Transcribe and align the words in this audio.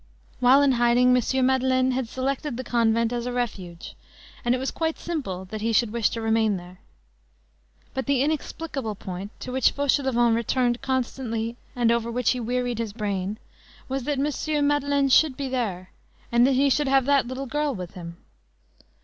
While 0.39 0.63
in 0.63 0.71
hiding, 0.71 1.15
M. 1.15 1.45
Madeleine 1.45 1.91
had 1.91 2.09
selected 2.09 2.57
the 2.57 2.63
convent 2.63 3.13
as 3.13 3.27
a 3.27 3.31
refuge, 3.31 3.93
and 4.43 4.55
it 4.55 4.57
was 4.57 4.71
quite 4.71 4.97
simple 4.97 5.45
that 5.45 5.61
he 5.61 5.71
should 5.71 5.91
wish 5.93 6.09
to 6.09 6.21
remain 6.21 6.57
there. 6.57 6.79
But 7.93 8.07
the 8.07 8.23
inexplicable 8.23 8.95
point, 8.95 9.29
to 9.41 9.51
which 9.51 9.69
Fauchelevent 9.73 10.33
returned 10.33 10.81
constantly 10.81 11.55
and 11.75 11.91
over 11.91 12.09
which 12.09 12.31
he 12.31 12.39
wearied 12.39 12.79
his 12.79 12.93
brain, 12.93 13.37
was 13.87 14.05
that 14.05 14.17
M. 14.17 14.67
Madeleine 14.67 15.09
should 15.09 15.37
be 15.37 15.47
there, 15.49 15.91
and 16.31 16.47
that 16.47 16.53
he 16.53 16.71
should 16.71 16.87
have 16.87 17.05
that 17.05 17.27
little 17.27 17.45
girl 17.45 17.75
with 17.75 17.91
him. 17.93 18.17